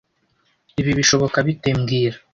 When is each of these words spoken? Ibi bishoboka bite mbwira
Ibi 0.79 0.91
bishoboka 0.99 1.37
bite 1.47 1.69
mbwira 1.77 2.17